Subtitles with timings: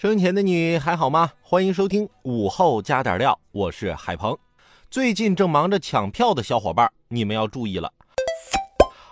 [0.00, 1.30] 生前的你还好吗？
[1.42, 4.34] 欢迎收听午后加点料，我是海鹏。
[4.90, 7.92] 最近正忙着抢票的小伙伴，你们要注意了。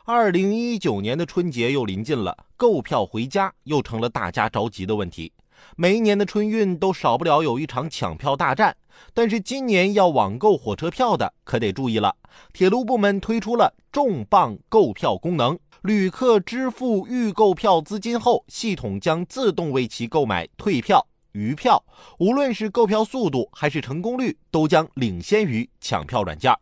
[0.07, 5.31] 二零一九年的春节又临近了，购票回家又成了大家着急的问题。
[5.77, 8.75] 每一年的春运都少不了有一场抢票大战，
[9.13, 12.17] 但是今年要网购火车票的可得注意了。
[12.55, 21.07] 铁路部门推出了重磅购票功能，旅客支付预购票资金后，系统将自动为其购买退票。
[21.33, 21.85] 余票，
[22.19, 26.53] 无论是购票速度还是成功率，都将领先于抢票软件。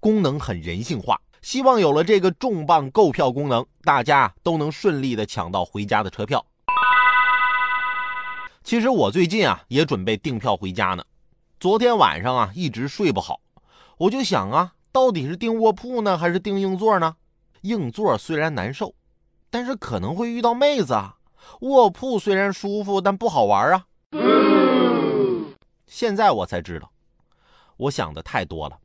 [0.00, 6.44] 功能很人性化，希望有了这个重磅购票功能，大家都能顺利的抢到回家的车票。
[8.62, 11.02] 其实我最近啊也准备订票回家呢，
[11.58, 13.40] 昨天晚上啊一直睡不好，
[13.96, 17.16] 我就想啊，到底是订卧铺呢，还是订硬座呢？
[17.66, 18.94] 硬座虽然难受，
[19.50, 21.16] 但是可能会遇到妹子啊。
[21.60, 23.84] 卧铺虽然舒服，但不好玩啊。
[25.86, 26.90] 现在我才知道，
[27.76, 28.78] 我想的太多了。